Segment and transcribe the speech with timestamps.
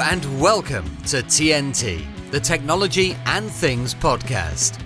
[0.00, 4.80] And welcome to TNT, the Technology and Things podcast.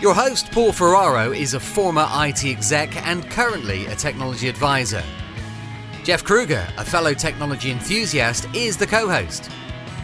[0.00, 5.02] Your host, Paul Ferraro, is a former IT exec and currently a technology advisor.
[6.02, 9.50] Jeff Kruger, a fellow technology enthusiast, is the co host.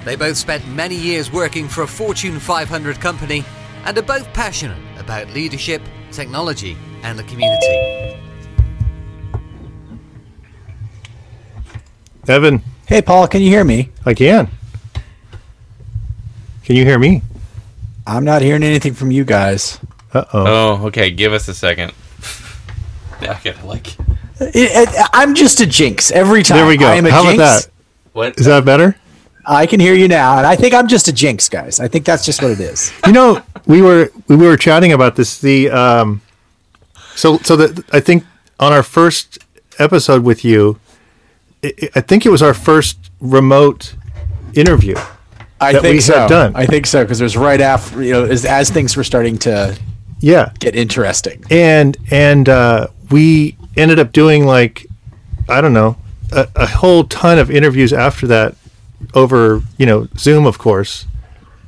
[0.05, 3.45] They both spent many years working for a Fortune 500 company
[3.85, 8.17] and are both passionate about leadership, technology, and the community.
[12.29, 13.91] Evan, Hey, Paul, can you hear me?
[14.05, 14.51] I can.
[16.65, 17.23] Can you hear me?
[18.05, 19.79] I'm not hearing anything from you guys.
[20.13, 20.45] Uh oh.
[20.45, 21.13] Oh, okay.
[21.13, 21.93] Give us a second.
[23.21, 23.97] I gotta like.
[24.41, 26.59] It, it, I'm just a jinx every time.
[26.59, 26.89] There we go.
[26.89, 27.35] I am a How jinx.
[27.37, 27.71] about that?
[28.13, 28.41] What?
[28.41, 28.97] Is that better?
[29.47, 31.79] I can hear you now, and I think I'm just a jinx, guys.
[31.79, 32.93] I think that's just what it is.
[33.07, 35.39] You know, we were we were chatting about this.
[35.39, 36.23] The um,
[37.15, 38.25] so so that I think
[38.59, 39.39] on our first
[39.79, 40.81] episode with you,
[41.65, 43.95] i I think it was our first remote
[44.55, 44.97] interview.
[45.61, 46.29] I That think we had so.
[46.29, 46.53] done.
[46.55, 49.39] I think so because it was right after you know as, as things were starting
[49.41, 49.77] to
[50.21, 51.45] Yeah, get interesting.
[51.51, 54.87] and and uh, we ended up doing like
[55.49, 55.97] I don't know
[56.33, 58.55] a, a whole ton of interviews after that
[59.15, 61.07] over you know Zoom of course,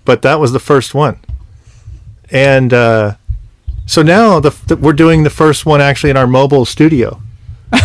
[0.04, 1.18] but that was the first one,
[2.30, 3.14] and uh,
[3.86, 7.20] so now the, the we're doing the first one actually in our mobile studio.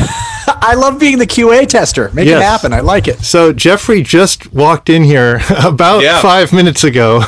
[0.62, 2.10] I love being the QA tester.
[2.14, 2.40] Make Yes.
[2.42, 2.74] it happen.
[2.74, 3.20] I like it.
[3.22, 6.22] So Jeffrey just walked in here about Yeah.
[6.22, 7.24] five minutes ago,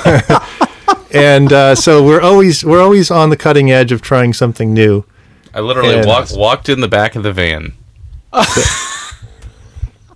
[1.11, 5.05] and uh, so we're always we're always on the cutting edge of trying something new.
[5.53, 7.73] I literally And- walked walked in the back of the van.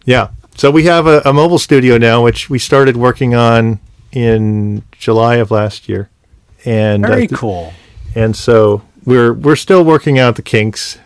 [0.06, 0.30] Yeah.
[0.56, 3.80] So we have a, a mobile studio now, which we started working on
[4.12, 6.10] in July of last year,
[6.66, 7.74] and Very uh, th- cool.
[8.14, 11.00] and so we're we're still working out the kinks.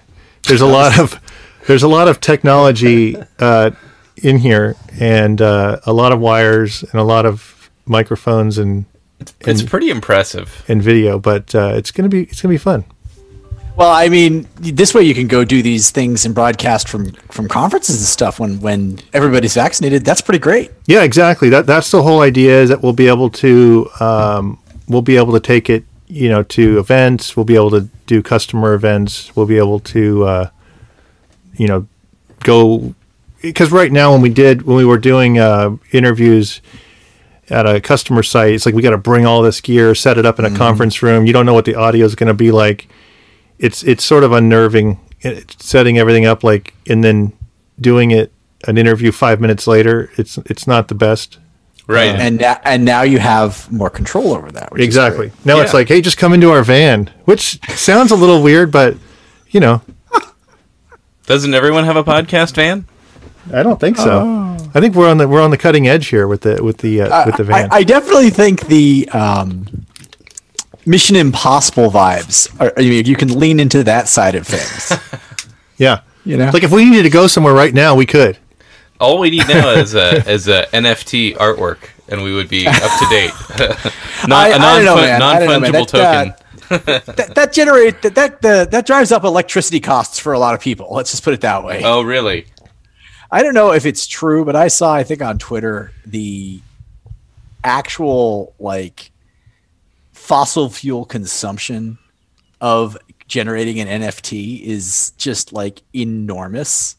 [0.47, 1.21] There's a lot of
[1.67, 3.72] there's a lot of technology uh,
[4.23, 8.85] in here, and uh, a lot of wires and a lot of microphones and
[9.41, 10.63] It's pretty impressive.
[10.67, 12.83] and video, but uh, it's gonna be it's gonna be fun.
[13.75, 17.47] Well, I mean, this way you can go do these things and broadcast from from
[17.47, 20.03] conferences and stuff when when everybody's vaccinated.
[20.03, 20.72] That's pretty great.
[20.88, 21.50] Yeah, exactly.
[21.50, 24.57] That that's the whole idea is that we'll be able to um,
[24.88, 27.38] we'll be able to take it, you know, to events.
[27.38, 29.35] We'll be able to do customer events.
[29.35, 30.50] We'll be able to, uh,
[31.57, 31.88] you know,
[32.41, 32.94] go
[33.41, 36.62] because right now when we did when we were doing uh, interviews
[37.50, 40.25] at a customer site, it's like we got to bring all this gear, set it
[40.25, 41.25] up in a conference room.
[41.25, 42.88] You don't know what the audio is going to be like.
[43.59, 47.34] It's it's sort of unnerving It's setting everything up like and then
[47.79, 48.31] doing it
[48.66, 50.12] an interview five minutes later.
[50.18, 51.39] It's it's not the best.
[51.88, 52.09] Right.
[52.09, 54.72] And na- and now you have more control over that.
[54.74, 55.29] Which Exactly.
[55.29, 55.45] great.
[55.45, 58.97] Now it's like, hey, just come into our van, which sounds a little weird, but
[59.51, 59.81] you know,
[61.27, 62.88] Doesn't everyone have a podcast van?
[63.53, 64.21] I don't think so.
[64.25, 64.71] Oh.
[64.73, 67.01] I think we're on the we're on the cutting edge here with the with the
[67.01, 67.69] uh, with the van.
[67.71, 69.85] I, I definitely think the um,
[70.85, 72.49] Mission Impossible vibes.
[72.61, 74.97] Are, I mean, you can lean into that side of things.
[75.77, 76.01] yeah.
[76.23, 76.49] You know?
[76.53, 78.38] like if we needed to go somewhere right now, we could.
[78.99, 82.73] All we need now is a is a NFT artwork, and we would be up
[82.73, 83.31] to date.
[83.49, 85.21] I- non, a I non don't know, man.
[85.21, 85.71] I don't know, man.
[85.71, 86.29] fungible That- token.
[86.29, 90.61] that, that generate that that the, that drives up electricity costs for a lot of
[90.61, 90.88] people.
[90.91, 91.81] Let's just put it that way.
[91.83, 92.45] oh, really?
[93.31, 96.61] I don't know if it's true, but I saw I think on Twitter the
[97.63, 99.11] actual like
[100.13, 101.97] fossil fuel consumption
[102.61, 106.95] of generating an NFT is just like enormous.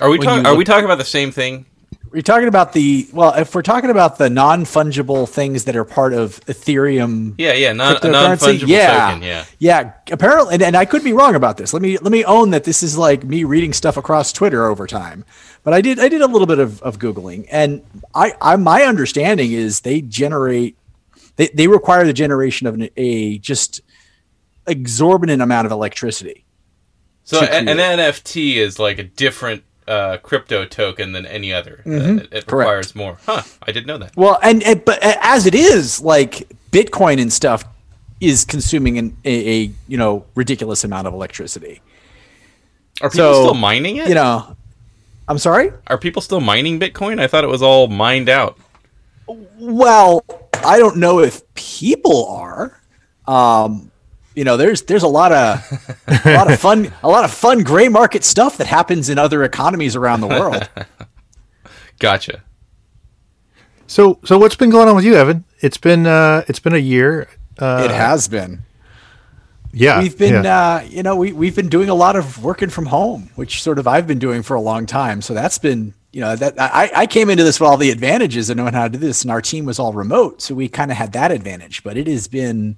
[0.00, 0.46] Are we talking?
[0.46, 1.66] Are look- we talking about the same thing?
[2.10, 6.12] We're talking about the well, if we're talking about the non-fungible things that are part
[6.14, 9.22] of Ethereum Yeah, yeah, non, non-fungible yeah, token.
[9.22, 9.44] Yeah.
[9.58, 9.92] yeah.
[10.10, 11.72] Apparently, and, and I could be wrong about this.
[11.72, 14.86] Let me let me own that this is like me reading stuff across Twitter over
[14.86, 15.24] time.
[15.64, 17.82] But I did I did a little bit of, of googling, and
[18.14, 20.76] I, I my understanding is they generate
[21.36, 23.80] they, they require the generation of an, a just
[24.66, 26.44] exorbitant amount of electricity.
[27.24, 27.66] So an.
[27.66, 31.82] NFT is like a different uh, crypto token than any other.
[31.86, 32.52] Uh, it it Correct.
[32.52, 33.18] requires more.
[33.26, 33.42] Huh?
[33.62, 34.16] I didn't know that.
[34.16, 37.64] Well, and, and but as it is, like Bitcoin and stuff
[38.20, 41.80] is consuming an, a, a you know ridiculous amount of electricity.
[43.00, 44.08] Are people So, still mining it?
[44.08, 44.56] You know,
[45.28, 45.72] I'm sorry.
[45.86, 47.20] Are people still mining Bitcoin?
[47.20, 48.58] I thought it was all mined out.
[49.58, 50.24] Well,
[50.64, 52.80] I don't know if people are.
[53.26, 53.90] Um,
[54.38, 57.64] you know, there's there's a lot of a lot of fun a lot of fun
[57.64, 60.70] gray market stuff that happens in other economies around the world.
[61.98, 62.44] Gotcha.
[63.88, 65.44] So so what's been going on with you, Evan?
[65.58, 67.28] It's been uh it's been a year.
[67.58, 68.60] Uh, it has been.
[69.72, 70.00] yeah.
[70.00, 70.76] We've been yeah.
[70.76, 73.80] uh, you know, we we've been doing a lot of working from home, which sort
[73.80, 75.20] of I've been doing for a long time.
[75.20, 78.50] So that's been you know that I, I came into this with all the advantages
[78.50, 80.92] of knowing how to do this, and our team was all remote, so we kind
[80.92, 81.82] of had that advantage.
[81.82, 82.76] But it has been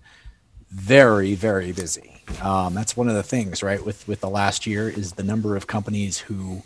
[0.70, 2.22] very, very busy.
[2.42, 3.84] Um, that's one of the things, right?
[3.84, 6.62] With with the last year is the number of companies who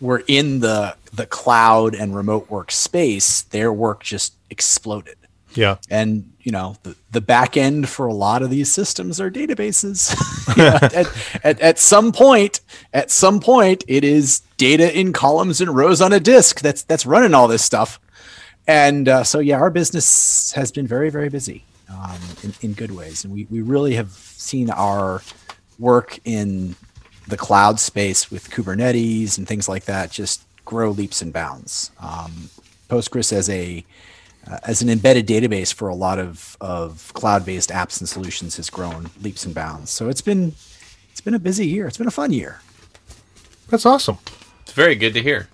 [0.00, 3.42] were in the the cloud and remote work space.
[3.42, 5.16] Their work just exploded.
[5.54, 5.76] Yeah.
[5.88, 10.14] And you know the, the back end for a lot of these systems are databases.
[10.56, 12.60] Know, at, at, at some point,
[12.92, 17.06] at some point, it is data in columns and rows on a disk that's that's
[17.06, 17.98] running all this stuff.
[18.66, 22.90] And uh, so yeah, our business has been very very busy um, in, in good
[22.90, 25.22] ways, and we we really have seen our
[25.78, 26.74] work in
[27.28, 31.90] the cloud space with Kubernetes and things like that just grow leaps and bounds.
[32.00, 32.50] Um,
[32.88, 33.84] Postgres as a
[34.46, 38.70] uh, as an embedded database for a lot of, of cloud-based apps and solutions has
[38.70, 39.90] grown leaps and bounds.
[39.90, 40.54] So it's been
[41.10, 41.86] it's been a busy year.
[41.86, 42.60] It's been a fun year.
[43.68, 44.18] That's awesome.
[44.62, 45.48] It's very good to hear.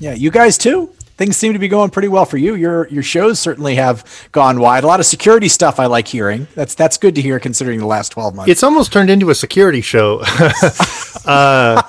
[0.00, 0.94] Yeah, you guys too.
[1.18, 2.54] Things seem to be going pretty well for you.
[2.54, 4.84] Your your shows certainly have gone wide.
[4.84, 6.46] A lot of security stuff I like hearing.
[6.54, 8.50] That's that's good to hear considering the last twelve months.
[8.50, 10.20] It's almost turned into a security show,
[11.26, 11.82] uh,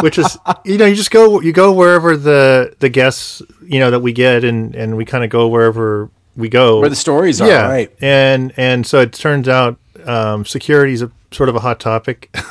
[0.00, 3.90] which is you know you just go you go wherever the the guests you know
[3.90, 7.40] that we get and and we kind of go wherever we go Where the stories
[7.40, 7.92] are, yeah right.
[8.00, 12.30] and and so it turns out um, security is a sort of a hot topic.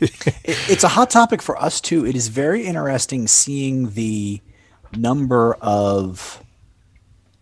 [0.00, 2.04] It- it's a hot topic for us too.
[2.06, 4.40] It is very interesting seeing the
[4.94, 6.42] number of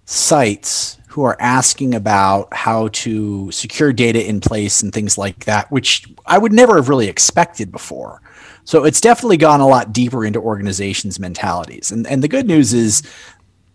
[0.05, 5.71] sites who are asking about how to secure data in place and things like that,
[5.71, 8.21] which I would never have really expected before.
[8.65, 11.93] So it's definitely gone a lot deeper into organizations' mentalities.
[11.93, 13.03] And and the good news is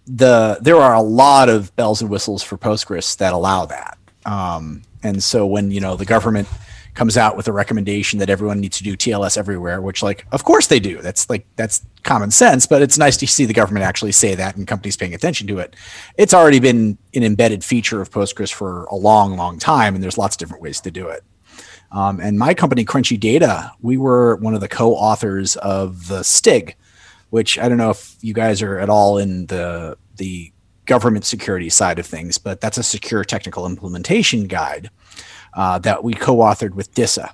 [0.05, 3.97] the there are a lot of bells and whistles for Postgres that allow that.
[4.25, 6.47] Um, and so when you know the government
[6.93, 10.43] comes out with a recommendation that everyone needs to do TLS everywhere, which like of
[10.43, 11.01] course they do.
[11.01, 14.55] That's like that's common sense, but it's nice to see the government actually say that
[14.55, 15.75] and companies paying attention to it.
[16.17, 20.17] It's already been an embedded feature of Postgres for a long, long time, and there's
[20.17, 21.23] lots of different ways to do it.
[21.91, 26.75] Um, and my company, Crunchy Data, we were one of the co-authors of the STIG,
[27.31, 30.51] which I don't know if you guys are at all in the the
[30.89, 34.89] government security side of things, but that's a secure technical implementation guide
[35.53, 37.31] uh, that we co-authored with DISA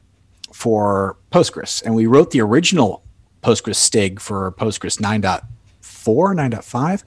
[0.54, 3.04] for Postgres, and we wrote the original
[3.42, 5.42] Postgres STIG for Postgres 9.4,
[5.82, 7.04] 9.5,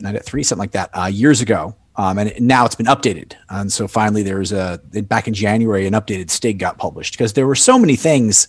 [0.00, 1.74] 9.3, something like that, uh, years ago.
[1.96, 3.32] Um, and it- now it's been updated.
[3.50, 7.46] And so finally, there's a back in January, an updated STIG got published because there
[7.46, 8.48] were so many things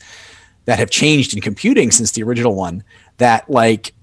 [0.66, 2.84] that have changed in computing since the original one
[3.18, 3.94] that like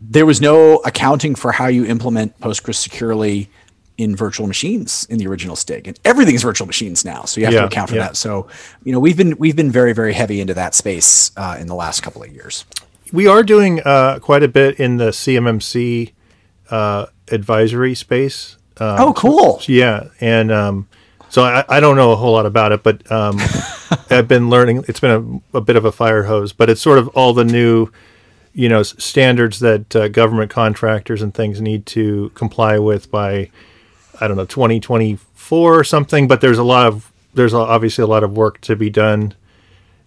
[0.00, 3.50] there was no accounting for how you implement Postgres securely
[3.98, 7.52] in virtual machines in the original STIG, and everything's virtual machines now, so you have
[7.52, 8.04] Yeah, to account for yeah.
[8.08, 8.16] that.
[8.16, 8.48] So,
[8.82, 11.74] you know, we've been we've been very very heavy into that space uh, in the
[11.74, 12.64] last couple of years.
[13.12, 16.12] we are doing uh, quite a bit in the CMMC
[16.70, 18.56] uh, advisory space.
[18.78, 19.60] Um, oh, cool!
[19.66, 20.88] Yeah, and um,
[21.28, 23.38] so I, I don't know a whole lot about it, but um,
[24.10, 24.84] I've been learning.
[24.88, 27.44] It's been a, a bit of a fire hose, but it's sort of all the
[27.44, 27.88] new,
[28.52, 33.50] you know, standards that uh, government contractors and things need to comply with by,
[34.20, 36.28] I don't know, 2024 or something.
[36.28, 39.34] But there's a lot of there's obviously a lot of work to be done.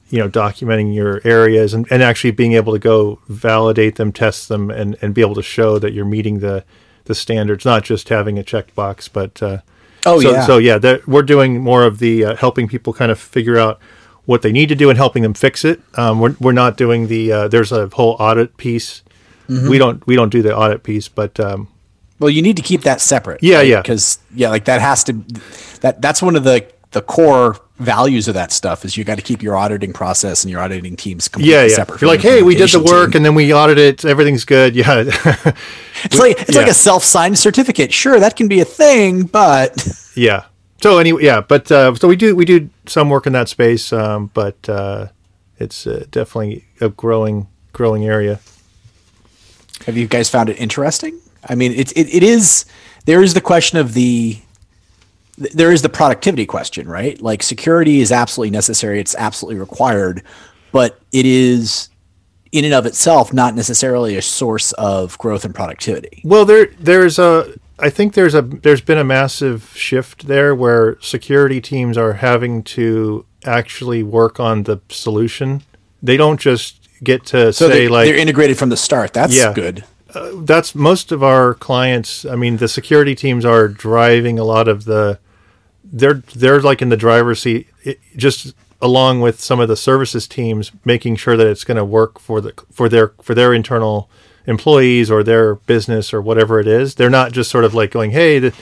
[0.10, 4.48] You know, documenting your areas and, and actually being able to go validate them, test
[4.48, 6.64] them, and, and be able to show that you're meeting the
[7.06, 9.58] the standards, not just having a checkbox, but uh,
[10.06, 10.46] Oh, so, yeah.
[10.46, 13.80] So yeah, we're doing more of the uh, helping people kind of figure out
[14.26, 15.82] what they need to do and helping them fix it.
[15.96, 19.04] Um, we're we're not doing the uh, there's a whole audit piece.
[19.50, 19.70] Mm-hmm.
[19.70, 21.68] We don't we don't do the audit piece, but um,
[22.20, 23.44] Well, you need to keep that separate.
[23.44, 23.82] Yeah, yeah.
[23.82, 25.14] Because yeah, like that has to
[25.82, 29.22] that that's one of the the core values of that stuff is you got to
[29.22, 31.76] keep your auditing process and your auditing teams completely yeah, yeah.
[31.76, 32.00] separate.
[32.00, 33.18] You're like, hey, we did the work team.
[33.18, 34.06] and then we audited it.
[34.06, 34.76] Everything's good.
[34.84, 35.04] Yeah,
[36.06, 37.94] it's like it's like a self-signed certificate.
[37.94, 40.46] Sure, that can be a thing, but yeah.
[40.84, 43.94] So anyway, yeah, but uh, so we do we do some work in that space,
[43.94, 45.08] um, but uh,
[45.58, 48.42] it's uh, definitely a growing growing area.
[49.86, 51.22] Have you guys found it interesting?
[51.48, 52.66] I mean, it, it, it is,
[53.06, 54.42] there is the question of the,
[55.38, 57.22] there is the productivity question, right?
[57.22, 59.00] Like security is absolutely necessary.
[59.00, 60.22] It's absolutely required,
[60.74, 61.88] but it is
[62.52, 66.22] in and of itself not necessarily a source of growth and productivity.
[66.26, 70.98] Well, there there's a I think there's a there's been a massive shift there where
[71.02, 75.64] security teams are having to actually work on the solution.
[76.02, 79.12] They don't just get to So say they're, like they're integrated from the start.
[79.14, 79.52] That's Yeah.
[79.54, 79.84] good.
[80.16, 82.24] Uh, that's most of our clients.
[82.26, 85.20] I mean, the security teams are driving a lot of the.
[85.84, 90.28] They're they're like in the driver's seat, it, just along with some of the services
[90.28, 94.10] teams, making sure that it's going to work for the for their for their internal
[94.46, 96.96] employees or their business or whatever it is.
[96.96, 98.54] They're not just sort of like going, hey, the,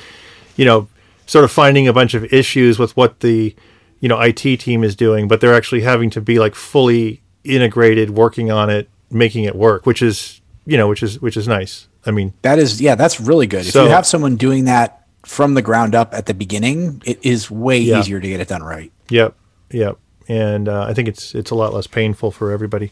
[0.56, 0.88] you know,
[1.26, 3.56] sort of finding a bunch of issues with what the
[4.00, 8.10] you know IT team is doing, but they're actually having to be like fully integrated,
[8.12, 11.88] working on it, making it work, which is you know which is which is nice.
[12.06, 13.66] I mean, that is yeah, that's really good.
[13.66, 17.20] So- if you have someone doing that from the ground up at the beginning, it
[17.24, 18.00] is way Yeah.
[18.00, 18.92] easier to get it done right.
[19.10, 19.36] Yep,
[19.70, 19.98] yep,
[20.28, 22.92] and uh, I think it's it's a lot less painful for everybody.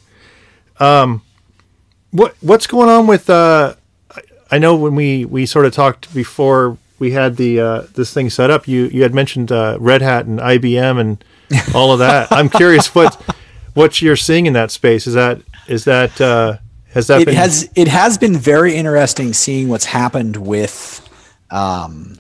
[0.80, 1.24] Um,
[2.12, 3.30] what what's going on with?
[3.30, 3.76] Uh,
[4.52, 8.30] I- know when we we sort of talked before we had the uh, this thing
[8.30, 8.68] set up.
[8.68, 11.24] You you had mentioned uh, Red Hat and IBM and
[11.74, 12.32] all of that.
[12.32, 13.16] I'm curious what
[13.74, 15.08] what you're seeing in that space.
[15.08, 16.58] Is that is that uh,
[16.94, 21.08] has that it been has it has been very interesting seeing what's happened with
[21.52, 22.20] um,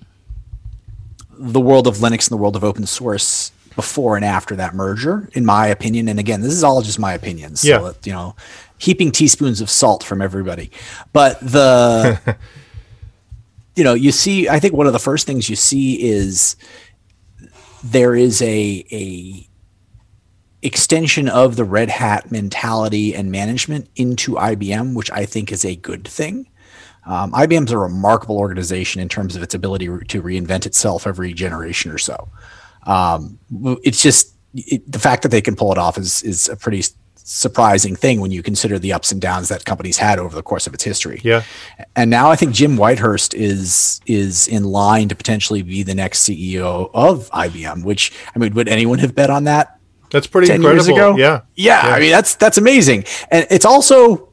[1.32, 5.30] the world of Linux and the world of open source before and after that merger,
[5.32, 6.10] in my opinion.
[6.10, 7.64] And again, this is all just my opinions.
[7.64, 7.80] Yeah.
[7.80, 8.36] So, you know,
[8.78, 10.70] heaping teaspoons of salt from everybody.
[11.14, 12.20] But the,
[13.78, 16.58] you know, you see, I think one of the first things you see is
[17.82, 19.48] there is a, a,
[20.62, 25.78] extension of the Red Hat mentality and management into IBM, which I think is a
[25.78, 26.50] good thing.
[27.06, 31.92] Um, IBM's a remarkable organization in terms of its ability to reinvent itself every generation
[31.92, 32.28] or so.
[32.90, 33.40] Um,
[33.84, 36.84] it's just it, the fact that they can pull it off is is a pretty
[37.16, 40.66] surprising thing when you consider the ups and downs that company's had over the course
[40.66, 41.22] of its history.
[41.24, 41.44] Yeah.
[41.96, 46.28] And now I think Jim Whitehurst is is in line to potentially be the next
[46.28, 47.84] CEO of IBM.
[47.84, 49.78] Which I mean, would anyone have bet on that
[50.10, 50.86] that's pretty 10 incredible?
[50.86, 51.16] years ago.
[51.18, 51.82] Yeah, yeah.
[51.84, 54.30] I mean, that's that's amazing, and it's also,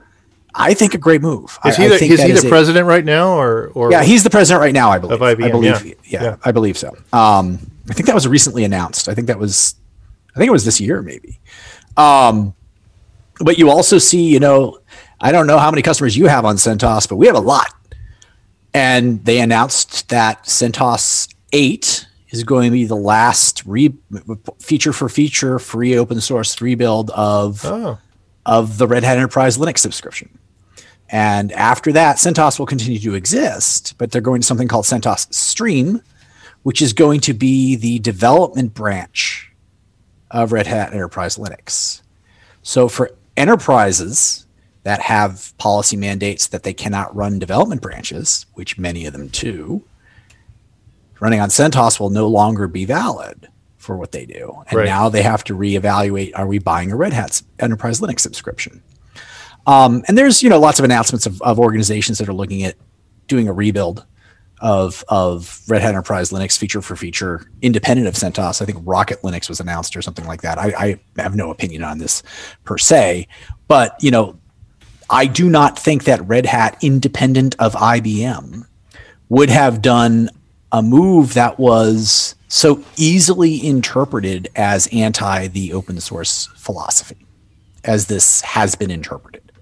[0.54, 1.58] I think, a great move.
[1.66, 4.02] Is I, he the, think is he is the president right now, or or Yeah,
[4.04, 4.88] he's the president right now.
[4.90, 5.20] I believe.
[5.20, 5.84] IBM, I believe.
[5.86, 5.92] yeah.
[6.06, 6.36] Yeah, Yeah.
[6.46, 6.96] I believe so.
[7.12, 9.08] Um, I think that was recently announced.
[9.08, 9.74] I think that was,
[10.34, 11.40] I think it was this year, maybe.
[11.96, 12.54] Um,
[13.40, 14.80] but you also see, you know,
[15.20, 17.72] I don't know how many customers you have on CentOS, but we have a lot.
[18.74, 23.94] And they announced that CentOS 8 is going to be the last re-
[24.60, 27.98] feature for feature free open source rebuild of Oh,
[28.44, 30.38] of the Red Hat Enterprise Linux subscription.
[31.08, 35.32] And after that, CentOS will continue to exist, but they're going to something called CentOS
[35.32, 36.02] Stream,
[36.66, 39.52] which is going to be the development branch
[40.32, 42.02] of Red Hat Enterprise Linux.
[42.64, 44.46] So for enterprises
[44.82, 49.84] that have policy mandates that they cannot run development branches, which many of them do,
[51.20, 53.46] running on CentOS will no longer be valid
[53.76, 54.64] for what they do.
[54.68, 54.86] And Right.
[54.86, 58.82] now they have to reevaluate are we buying a Red Hat Enterprise Linux subscription?
[59.68, 62.74] Um, and there's you know lots of announcements of, of organizations that are looking at
[63.28, 64.04] doing a rebuild
[64.60, 68.62] of of Red Hat Enterprise Linux feature for feature, independent of CentOS.
[68.62, 70.58] I think Rocky Linux was announced or something like that.
[70.58, 72.22] I, I have no opinion on this
[72.64, 73.28] per se,
[73.68, 74.38] but you know,
[75.10, 78.66] I do not think that Red Hat, independent of IBM,
[79.28, 80.30] would have done
[80.72, 87.26] a move that was so easily interpreted as anti the open source philosophy,
[87.84, 89.52] as this has been interpreted.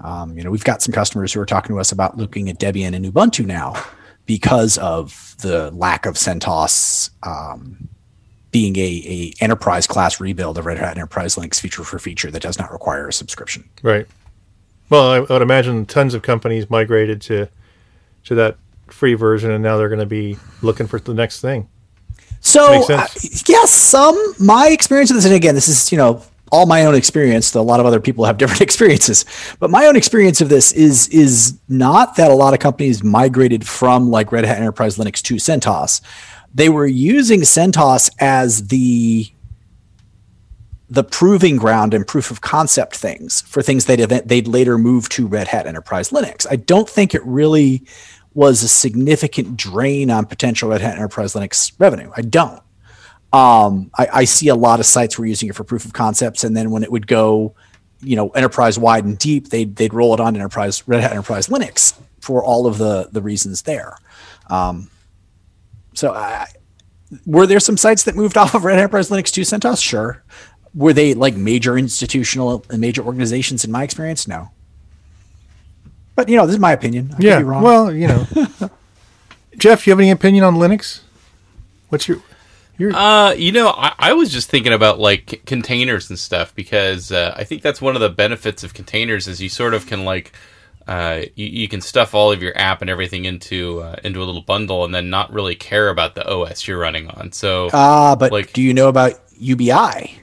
[0.00, 2.58] Um, you know, we've got some customers who are talking to us about looking at
[2.58, 3.74] Debian and Ubuntu now
[4.26, 7.88] because of the lack of CentOS um,
[8.50, 12.42] being a, a enterprise class rebuild of Red Hat Enterprise Linux feature for feature that
[12.42, 13.68] does not require a subscription.
[13.82, 14.06] right.
[14.88, 17.48] Well, I would imagine tons of companies migrated to
[18.24, 21.68] to that free version, and now they're going to be looking for the next thing.
[22.40, 23.06] So, uh,
[23.48, 26.22] yes, some my experience with this, and again, this is you know
[26.52, 27.54] all my own experience.
[27.54, 29.24] A lot of other people have different experiences,
[29.58, 33.66] but my own experience of this is is not that a lot of companies migrated
[33.66, 36.00] from like Red Hat Enterprise Linux to CentOS.
[36.54, 39.30] They were using CentOS as the
[40.88, 45.08] the proving ground and proof of concept things for things they'd event, they'd later move
[45.08, 46.46] to Red Hat Enterprise Linux.
[46.48, 47.82] I don't think it really
[48.34, 52.10] was a significant drain on potential Red Hat Enterprise Linux revenue.
[52.16, 52.62] I don't.
[53.32, 56.44] Um, I, I see a lot of sites were using it for proof of concepts,
[56.44, 57.54] and then when it would go,
[58.00, 61.48] you know, enterprise wide and deep, they'd they'd roll it on enterprise Red Hat Enterprise
[61.48, 63.96] Linux for all of the the reasons there.
[64.48, 64.90] Um,
[65.94, 66.46] so, I,
[67.24, 69.82] were there some sites that moved off of Red Hat Enterprise Linux to CentOS?
[69.82, 70.22] Sure.
[70.74, 73.64] Were they like major institutional and major organizations?
[73.64, 74.50] In my experience, no.
[76.14, 77.10] But you know, this is my opinion.
[77.12, 77.38] I could yeah.
[77.38, 77.62] be wrong.
[77.62, 78.26] Well, you know,
[79.58, 81.00] Jeff, you have any opinion on Linux?
[81.88, 82.22] What's your
[82.78, 86.54] your Uh, you know, I, I was just thinking about like c- containers and stuff
[86.54, 89.86] because uh, I think that's one of the benefits of containers is you sort of
[89.86, 90.32] can like
[90.86, 94.24] uh, you, you can stuff all of your app and everything into uh, into a
[94.24, 97.32] little bundle and then not really care about the OS you're running on.
[97.32, 100.20] So Ah, but Like- do you know about UBI?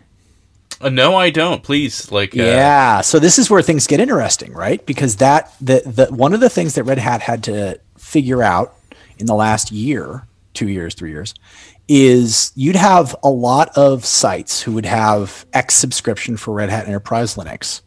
[0.82, 1.64] Uh, no, I don't.
[1.64, 4.86] Please, like, uh, Yeah, so this is where things get interesting, right?
[4.86, 8.74] Because that the the one of the things that Red Hat had to figure out
[9.18, 11.34] in the last year, two years, three years,
[11.88, 16.88] is you'd have a lot of sites who would have X subscription for Red Hat
[16.88, 17.82] Enterprise Linux,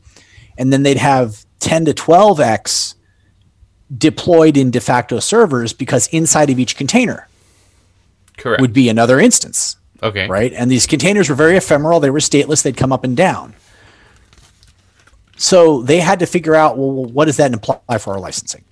[0.58, 2.94] and then they'd have 10 to 12X
[3.96, 7.28] deployed in de facto servers because inside of each container
[8.36, 8.60] correct.
[8.60, 10.52] would be another instance okay, right?
[10.52, 12.00] And these containers were very ephemeral.
[12.00, 12.62] They were stateless.
[12.62, 13.54] They'd come up and down.
[15.36, 18.64] So they had to figure out, well, what does that imply for our licensing?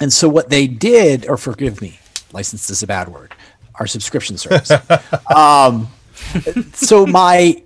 [0.00, 1.98] And so what they did, or forgive me,
[2.32, 3.34] license is a bad word,
[3.82, 4.70] our subscription service.
[5.34, 5.88] um,
[6.72, 7.60] so my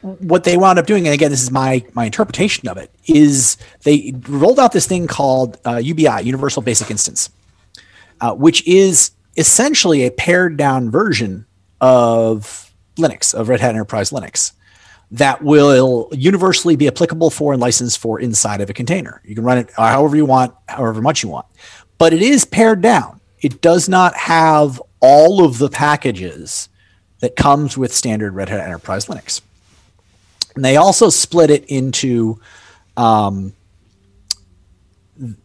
[0.00, 3.56] what they wound up doing, and again, this is my my interpretation of it, is
[3.84, 7.30] they rolled out this thing called uh, UBI, Universal Basic Instance,
[8.20, 11.46] uh, which is essentially a pared down version
[11.80, 14.52] of Linux, of Red Hat Enterprise Linux,
[15.12, 19.22] that will universally be applicable for and licensed for inside of a container.
[19.24, 21.46] You can run it however you want, however much you want,
[21.96, 23.20] but it is pared down.
[23.40, 26.68] It does not have all of the packages
[27.20, 29.40] that comes with standard Red Hat Enterprise Linux.
[30.54, 32.40] And they also split it into
[32.96, 33.52] um,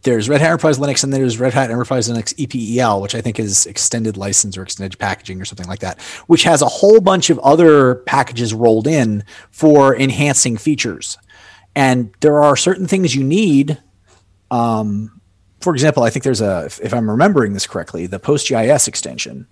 [0.02, 3.40] there's Red Hat Enterprise Linux and there's Red Hat Enterprise Linux EPEL, which I think
[3.40, 7.30] is extended license or extended packaging or something like that, which has a whole bunch
[7.30, 11.18] of other packages rolled in for enhancing features.
[11.74, 13.82] And there are certain things you need.
[14.50, 15.20] Um,
[15.64, 19.46] for example, I think there's a, if, if I'm remembering this correctly, the PostGIS extension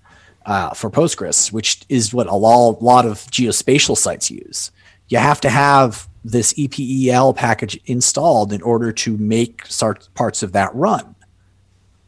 [0.45, 4.71] uh, for Postgres, which is what a lo- lot of geospatial sites use.
[5.09, 10.53] You have to have this EPEL package installed in order to make start parts of
[10.53, 11.15] that run.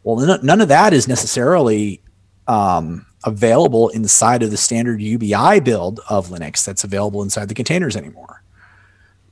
[0.02, 2.02] Well, none, none of that is necessarily
[2.46, 7.96] um, available inside of the standard UBI build of Linux that's available inside the containers
[7.96, 8.42] anymore.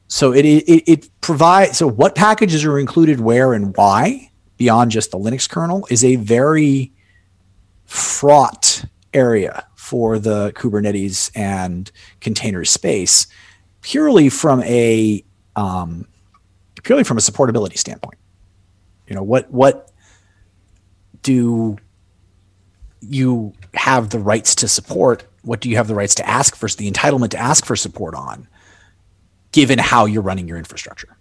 [0.08, 4.31] So it, it, it provides, so what packages are included where and why
[4.62, 6.92] beyond just the Linux kernel is a very
[7.84, 13.26] fraught area for the Kubernetes and container space
[13.80, 15.24] purely from a
[15.56, 16.06] um,
[16.84, 18.18] purely from a supportability standpoint.
[19.08, 19.90] You know what what
[21.22, 21.76] do
[23.00, 25.24] you have the rights to support?
[25.42, 28.14] What do you have the rights to ask for the entitlement to ask for support
[28.14, 28.46] on,
[29.50, 31.16] given how you're running your infrastructure?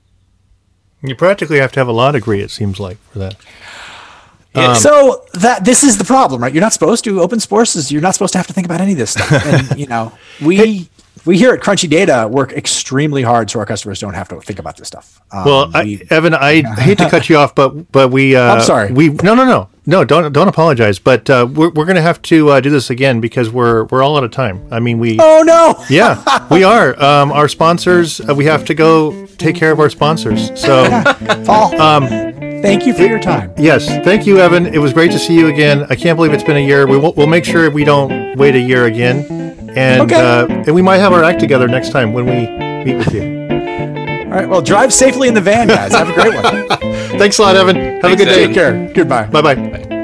[1.04, 3.36] You practically have to have a law degree, it seems like, for that.
[4.54, 6.54] Um, so that this is the problem, right?
[6.54, 7.92] You're not supposed to open sources.
[7.92, 9.32] You're not supposed to have to think about any of this stuff.
[9.32, 10.12] And you know,
[10.42, 10.90] we
[11.26, 14.60] we here at Crunchy Data work extremely hard so our customers don't have to think
[14.60, 15.22] about this stuff.
[15.32, 18.36] Um, Well, we- I, Evan, I hate to cut you off, but but we.
[18.36, 18.92] Uh, I'm sorry.
[18.92, 20.98] We no no no no don't don't apologize.
[20.98, 24.18] But uh, we're we're gonna have to uh, do this again because we're we're all
[24.18, 24.66] out of time.
[24.72, 25.18] I mean we.
[25.20, 25.84] oh no!
[25.90, 27.00] Yeah, we are.
[27.02, 28.22] Um, our sponsors.
[28.22, 30.50] Uh, we have to go take care of our sponsors.
[30.60, 30.90] So
[31.46, 32.08] Paul, um,
[32.62, 33.54] thank you for your time.
[33.58, 34.66] yes, thank you, Evan.
[34.68, 35.86] It was great to see you again.
[35.90, 36.88] I can't believe it's been a year.
[36.88, 39.26] We will, we'll make sure we don't wait a year again,
[39.76, 40.16] and Okay.
[40.16, 42.48] uh, and we might have our act together next time when we
[42.86, 43.24] meet with you.
[44.32, 45.92] All right, well, drive safely in the van, guys.
[45.92, 46.91] Have a great one.
[47.18, 47.76] Thanks a lot, Evan.
[47.76, 48.44] Have Thanks, a good day.
[48.44, 48.48] Evan.
[48.48, 48.94] Take care.
[48.94, 49.28] Goodbye.
[49.28, 49.98] Bye bye.